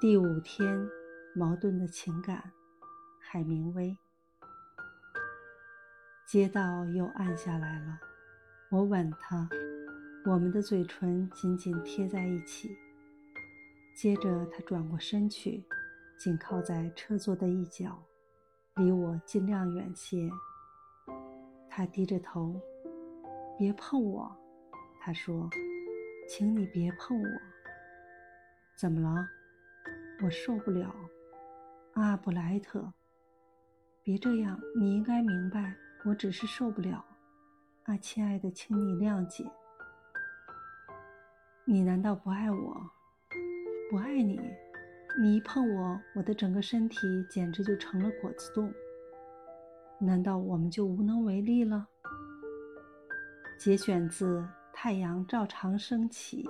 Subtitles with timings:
[0.00, 0.88] 第五天，
[1.34, 2.52] 矛盾的情感，
[3.18, 3.98] 海明威。
[6.24, 7.98] 街道又暗下来了，
[8.70, 9.48] 我吻他，
[10.24, 12.78] 我们的嘴唇紧紧贴在一起。
[13.92, 15.64] 接着，他转过身去，
[16.16, 18.00] 紧靠在车座的一角，
[18.76, 20.30] 离我尽量远些。
[21.68, 22.54] 他低着头，
[23.58, 24.30] 别碰我，
[25.00, 25.50] 他说。
[26.28, 27.28] 请你别碰我。
[28.78, 29.26] 怎么了？
[30.22, 30.94] 我受不了。
[31.94, 32.92] 阿布莱特，
[34.02, 34.58] 别这样。
[34.76, 37.04] 你应该明白，我只是受不了。
[37.84, 39.44] 啊，亲爱的，请你谅解。
[41.64, 42.90] 你难道不爱我？
[43.90, 44.40] 不爱你？
[45.20, 46.98] 你一碰我，我的整个身体
[47.30, 48.72] 简直就成了果子冻。
[49.98, 51.86] 难道我们就无能为力了？
[53.58, 54.46] 节选自。
[54.72, 56.46] 太阳照常升起。